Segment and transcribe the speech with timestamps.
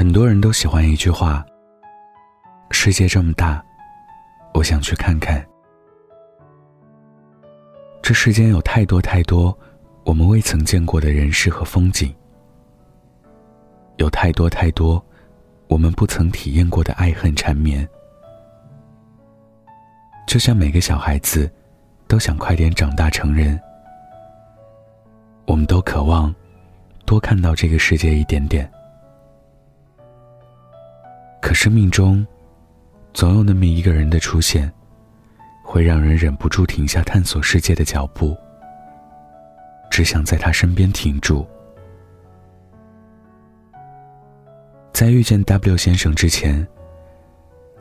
[0.00, 1.44] 很多人都喜欢一句话
[2.72, 3.62] ：“世界这么大，
[4.54, 5.46] 我想去看看。”
[8.00, 9.54] 这世间有太多太多
[10.04, 12.10] 我们未曾见过的人事和风景，
[13.98, 15.04] 有太多太多
[15.68, 17.86] 我们不曾体验过的爱恨缠绵。
[20.26, 21.52] 就像每个小孩子
[22.08, 23.60] 都想快点长大成人，
[25.44, 26.34] 我们都渴望
[27.04, 28.66] 多看到这个世界一点点。
[31.40, 32.24] 可生命中，
[33.12, 34.70] 总有那么一个人的出现，
[35.64, 38.36] 会让人忍不住停下探索世界的脚步，
[39.90, 41.46] 只想在他身边停住。
[44.92, 46.66] 在遇见 W 先生之前，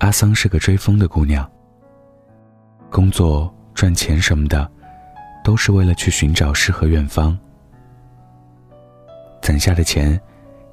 [0.00, 1.50] 阿桑是个追风的姑娘。
[2.90, 4.70] 工作赚钱什么的，
[5.42, 7.36] 都是为了去寻找诗和远方。
[9.40, 10.20] 攒下的钱，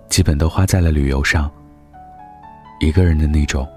[0.10, 1.50] 基本都花在了旅游上。
[2.84, 3.68] 一个人的那种。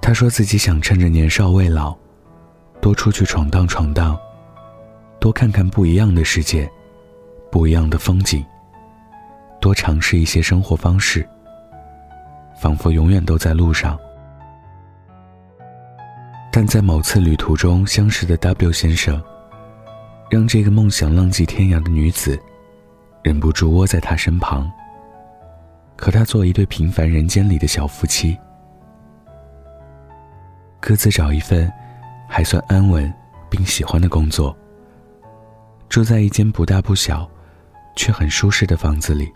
[0.00, 1.94] 他说自己想趁着年少未老，
[2.80, 4.18] 多出去闯荡闯荡，
[5.20, 6.68] 多看看不一样的世界，
[7.50, 8.44] 不一样的风景，
[9.60, 11.28] 多尝试一些生活方式，
[12.60, 13.98] 仿佛永远都在路上。
[16.50, 19.22] 但在某次旅途中相识的 W 先生，
[20.30, 22.40] 让这个梦想浪迹天涯的女子，
[23.22, 24.68] 忍不住窝在他身旁。
[26.00, 28.38] 和他做一对平凡人间里的小夫妻，
[30.78, 31.70] 各自找一份
[32.28, 33.12] 还算安稳
[33.50, 34.56] 并喜欢的工作，
[35.88, 37.28] 住在一间不大不小
[37.96, 39.30] 却很舒适的房子里，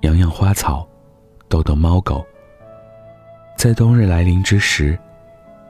[0.00, 0.88] 养养花草，
[1.48, 2.24] 逗逗猫狗。
[3.58, 4.98] 在冬日来临之时，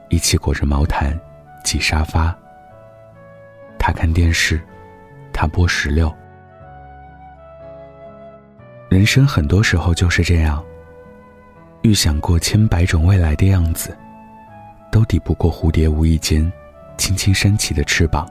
[0.09, 1.19] 一起裹着毛毯
[1.63, 2.33] 挤沙发。
[3.77, 4.61] 他看电视，
[5.33, 6.13] 他剥石榴。
[8.97, 10.65] 人生很多时候就是这样。
[11.83, 13.95] 预想过千百种未来的样子，
[14.91, 16.51] 都抵不过蝴蝶无意间
[16.97, 18.27] 轻轻升起的翅膀。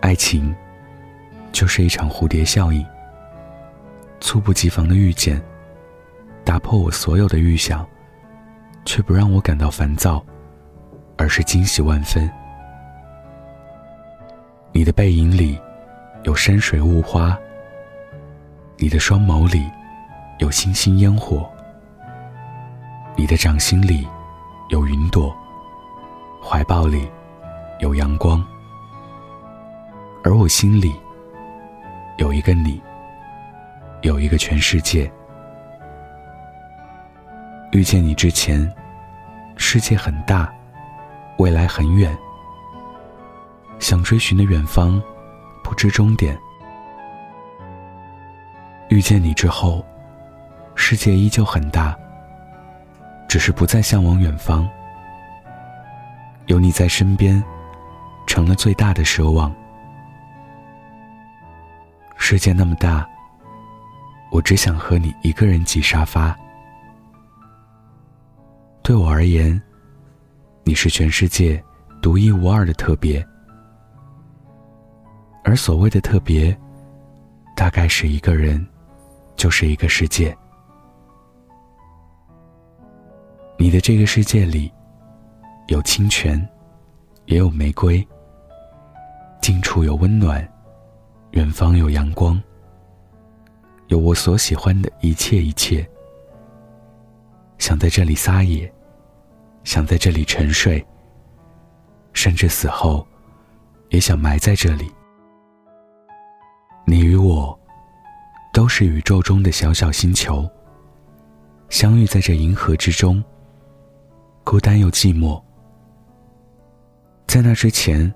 [0.00, 0.56] 爱情，
[1.52, 2.82] 就是一场蝴蝶效应。
[4.18, 5.38] 猝不及防的遇见，
[6.42, 7.86] 打破我所有的预想，
[8.86, 10.24] 却不让我感到烦躁，
[11.18, 12.26] 而是惊喜万分。
[14.72, 15.60] 你的背影里，
[16.22, 17.38] 有山水雾花。
[18.78, 19.70] 你的双眸里
[20.38, 21.50] 有星星烟火，
[23.16, 24.06] 你的掌心里
[24.68, 25.34] 有云朵，
[26.42, 27.10] 怀抱里
[27.80, 28.44] 有阳光，
[30.22, 30.94] 而我心里
[32.18, 32.78] 有一个你，
[34.02, 35.10] 有一个全世界。
[37.72, 38.70] 遇见你之前，
[39.56, 40.52] 世界很大，
[41.38, 42.14] 未来很远，
[43.78, 45.02] 想追寻的远方，
[45.64, 46.38] 不知终点。
[48.96, 49.84] 遇见你之后，
[50.74, 51.94] 世界依旧很大，
[53.28, 54.66] 只是不再向往远方。
[56.46, 57.44] 有你在身边，
[58.26, 59.54] 成了最大的奢望。
[62.16, 63.06] 世界那么大，
[64.30, 66.34] 我只想和你一个人挤沙发。
[68.82, 69.60] 对我而言，
[70.64, 71.62] 你是全世界
[72.00, 73.22] 独一无二的特别，
[75.44, 76.58] 而所谓的特别，
[77.54, 78.66] 大概是一个人。
[79.36, 80.36] 就是一个世界，
[83.58, 84.72] 你的这个世界里，
[85.68, 86.36] 有清泉，
[87.26, 88.06] 也有玫瑰。
[89.42, 90.46] 近处有温暖，
[91.32, 92.42] 远方有阳光，
[93.88, 95.86] 有我所喜欢的一切一切。
[97.58, 98.72] 想在这里撒野，
[99.64, 100.84] 想在这里沉睡，
[102.14, 103.06] 甚至死后，
[103.90, 104.90] 也想埋在这里。
[106.86, 107.56] 你与我。
[108.56, 110.50] 都是宇宙中的小小星球，
[111.68, 113.22] 相遇在这银河之中。
[114.44, 115.38] 孤单又寂寞，
[117.26, 118.10] 在那之前，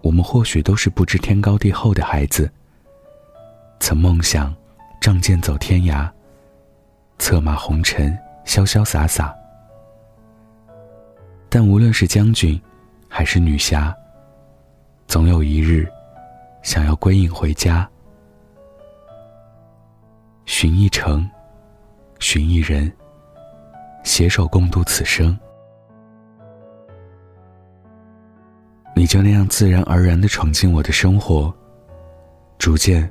[0.00, 2.48] 我们或许都是不知天高地厚的孩子，
[3.80, 4.54] 曾梦想
[5.00, 6.08] 仗剑走天涯，
[7.18, 8.16] 策马红尘，
[8.46, 9.34] 潇潇洒洒。
[11.48, 12.62] 但无论是将军，
[13.08, 13.92] 还是女侠，
[15.08, 15.84] 总有一日，
[16.62, 17.90] 想要归隐回家。
[20.44, 21.28] 寻一程，
[22.18, 22.92] 寻一人，
[24.04, 25.38] 携手共度此生。
[28.94, 31.52] 你就那样自然而然的闯进我的生活，
[32.58, 33.10] 逐渐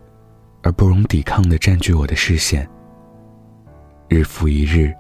[0.62, 2.68] 而不容抵抗的占据我的视线。
[4.08, 4.94] 日复一日，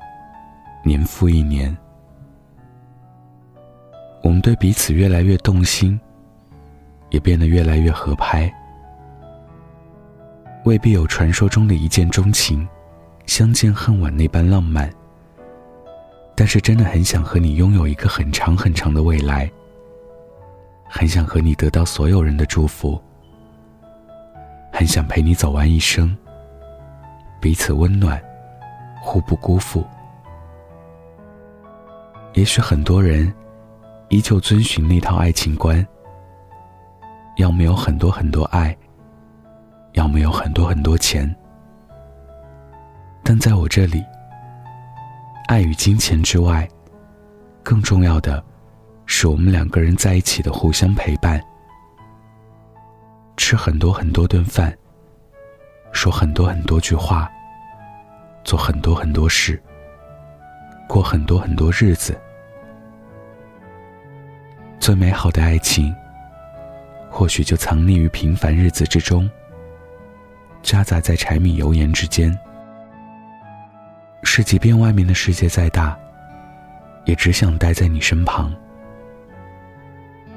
[0.83, 1.75] 年复一年，
[4.23, 5.99] 我们对彼此越来越动心，
[7.09, 8.51] 也变得越来越合拍。
[10.63, 12.67] 未必有传说中的一见钟情、
[13.25, 14.91] 相见恨晚那般浪漫。
[16.35, 19.51] 但是真的很想和你拥有一个很长很长的未来，
[20.89, 22.99] 很想和你得到所有人的祝福，
[24.71, 26.15] 很想陪你走完一生，
[27.39, 28.21] 彼此温暖，
[29.01, 29.85] 互不辜负。
[32.33, 33.31] 也许很多人
[34.09, 35.85] 依旧遵循那套爱情观，
[37.37, 38.75] 要么有很多很多爱，
[39.93, 41.33] 要么有很多很多钱，
[43.23, 44.03] 但在我这里。
[45.47, 46.65] 爱与金钱之外，
[47.61, 48.41] 更重要的
[49.05, 51.43] 是我们两个人在一起的互相陪伴，
[53.35, 54.73] 吃很多很多顿饭，
[55.91, 57.29] 说很多很多句话，
[58.45, 59.61] 做很多很多事，
[60.87, 62.17] 过很多很多日子。
[64.79, 65.93] 最美好的爱情，
[67.09, 69.29] 或许就藏匿于平凡日子之中，
[70.61, 72.37] 夹杂在柴米油盐之间。
[74.23, 75.97] 是，即便外面的世界再大，
[77.05, 78.53] 也只想待在你身旁。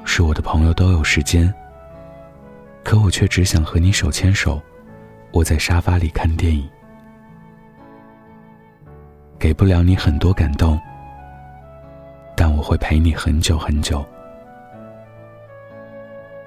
[0.03, 1.53] 是我的朋友都有时间，
[2.83, 4.61] 可我却只想和你手牵手，
[5.33, 6.67] 窝在沙发里看电影。
[9.37, 10.79] 给不了你很多感动，
[12.35, 14.03] 但我会陪你很久很久。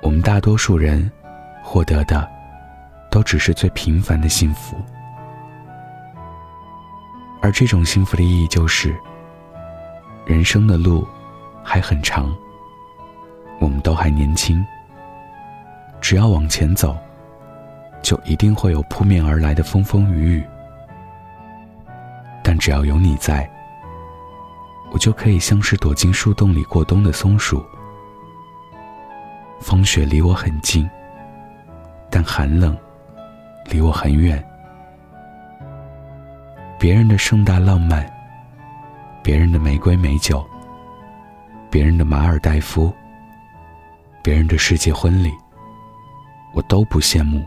[0.01, 1.11] 我们大多数人
[1.63, 2.29] 获得的，
[3.11, 4.77] 都只是最平凡的幸福。
[7.41, 8.97] 而这种幸福的意义就是，
[10.27, 11.07] 人生的路
[11.63, 12.35] 还很长，
[13.61, 14.65] 我们都还年轻，
[16.01, 16.97] 只要往前走，
[18.03, 20.45] 就一定会有扑面而来的风风雨雨。
[22.43, 23.49] 但只要有你在，
[24.91, 27.65] 我就可以像是躲进树洞里过冬的松鼠，
[29.61, 30.89] 风雪离我很近，
[32.11, 32.77] 但寒冷
[33.71, 34.43] 离我很远。
[36.79, 38.09] 别人的盛大浪漫，
[39.23, 40.47] 别人的玫瑰美酒，
[41.71, 42.93] 别人的马尔代夫，
[44.23, 45.33] 别人的世界婚礼，
[46.55, 47.45] 我都不羡慕，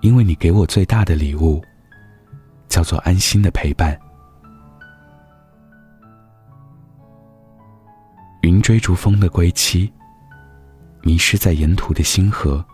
[0.00, 1.62] 因为你给我最大的礼物，
[2.68, 3.98] 叫做安心的陪伴。
[8.40, 9.92] 云追逐风的归期，
[11.02, 12.64] 迷失在沿途的星河，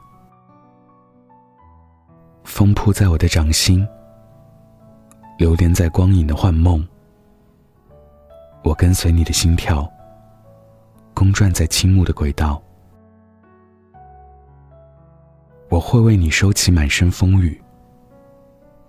[2.47, 3.87] 风扑在我的掌心。
[5.37, 6.87] 流连在光影的幻梦，
[8.65, 9.87] 我跟随你的心跳，
[11.13, 12.63] 公转在青木的轨道。
[15.69, 17.61] 我会为你收起满身风雨，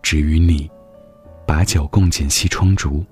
[0.01, 0.69] 只与你
[1.45, 3.03] 把酒共剪西窗烛。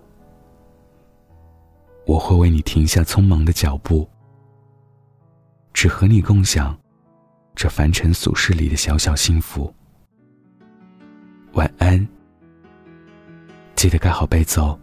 [2.06, 4.07] 我会为你停下匆忙的脚步，
[5.74, 6.77] 只和你共享
[7.56, 9.74] 这凡尘俗世里的小小幸福。
[11.56, 12.07] 晚安。
[13.75, 14.78] 记得盖好被子哦。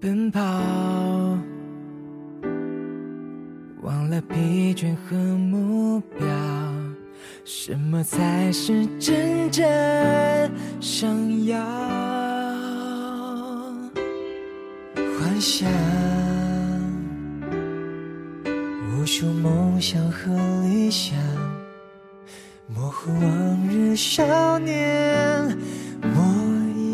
[0.00, 0.40] 奔跑，
[3.80, 6.26] 忘了疲倦和目标，
[7.46, 9.62] 什么才是真正
[10.80, 11.62] 想要？
[14.96, 15.68] 幻想，
[18.90, 21.18] 无数梦想和理想，
[22.66, 25.54] 模糊往日少年
[26.00, 26.22] 模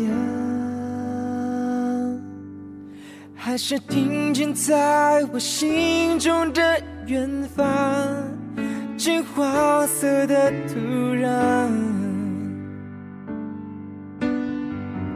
[0.05, 0.13] 样，
[3.33, 7.65] 还是听见在我心中的远方，
[9.03, 10.75] 金黄色的土
[11.15, 11.27] 壤。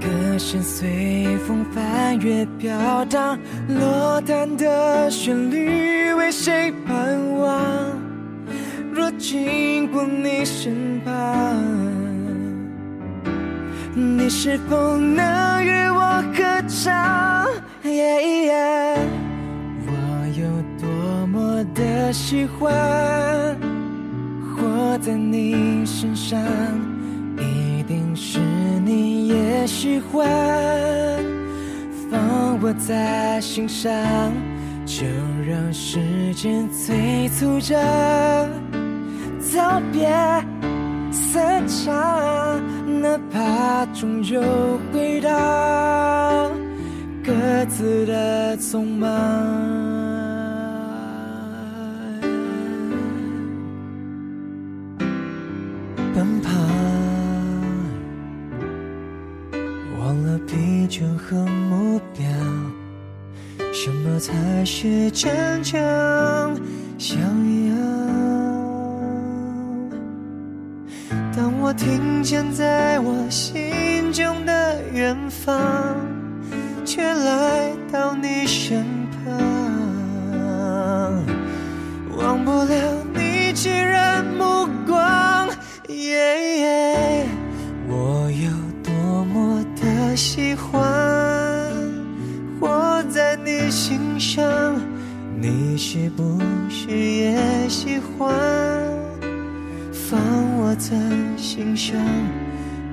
[0.02, 3.38] 歌声随风翻越飘荡，
[3.68, 6.96] 落单的旋律为谁盼
[7.38, 7.62] 望？
[8.92, 11.14] 若经过你身旁，
[13.94, 17.46] 你是否能与我合唱？
[19.88, 19.92] 我
[20.40, 20.44] 有
[20.82, 23.56] 多么的喜欢
[24.98, 26.40] 在你身上。
[27.38, 28.40] 一定是
[28.84, 30.28] 你也喜欢
[32.10, 33.94] 放我在心上，
[34.86, 35.06] 就
[35.48, 37.76] 让时间催促着
[39.56, 40.10] 道别
[41.12, 42.62] 散场，
[43.02, 44.42] 哪怕终究
[44.92, 46.50] 回到
[47.24, 47.32] 各
[47.70, 49.85] 自的匆忙。
[64.26, 64.34] 才
[64.66, 65.80] 是真正
[66.98, 67.20] 想
[67.68, 67.76] 要？
[71.38, 75.96] 当我听见在我心中的远方，
[76.84, 79.32] 却来到你身旁，
[82.18, 85.48] 忘不了你炙热目光
[85.90, 87.28] 耶。
[87.88, 88.50] 我有
[88.82, 90.82] 多么的喜欢
[95.76, 96.40] 你是不
[96.70, 98.34] 是也喜欢
[99.92, 100.18] 放
[100.58, 100.96] 我在
[101.36, 102.00] 心上？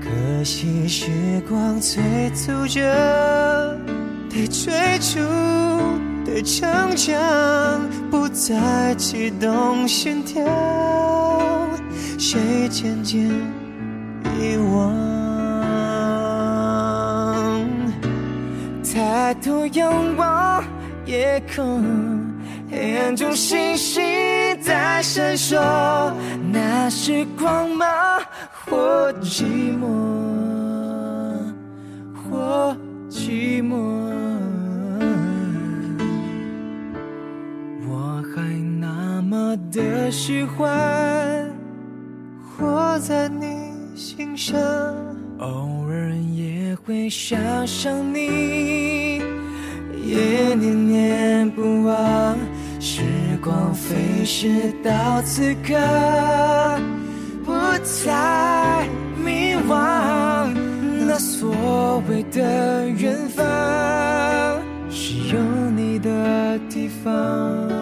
[0.00, 1.06] 可惜时
[1.48, 2.02] 光催
[2.34, 3.78] 促着，
[4.28, 5.20] 得追逐
[6.26, 10.42] 的成长，不再启动心跳，
[12.18, 13.30] 谁渐渐
[14.40, 14.92] 遗忘？
[18.82, 20.64] 抬头仰望
[21.06, 22.21] 夜空，
[22.72, 24.02] 黑暗中星星
[24.62, 25.60] 在闪烁，
[26.50, 27.86] 那是光芒？
[28.64, 29.44] 或寂
[29.78, 29.84] 寞，
[32.14, 32.74] 或
[33.10, 33.76] 寂寞，
[37.86, 38.40] 我还
[38.80, 41.50] 那么的喜欢
[42.56, 43.46] 活在你
[43.94, 44.58] 心上，
[45.40, 49.18] 偶尔也会想想你，
[50.06, 52.38] 也念念不忘。
[53.42, 55.74] 光飞逝到此刻
[57.44, 60.54] 不再迷惘。
[61.04, 63.44] 那所谓的远方
[64.88, 65.40] 是有
[65.74, 67.81] 你的地方。